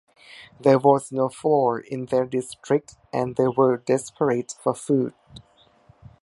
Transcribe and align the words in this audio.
There 0.59 0.79
was 0.79 1.11
no 1.11 1.29
flour 1.29 1.79
in 1.79 2.07
their 2.07 2.25
district, 2.25 2.95
and 3.13 3.35
they 3.35 3.47
were 3.49 3.77
desperate 3.77 4.55
for 4.59 4.73
food. 4.73 5.13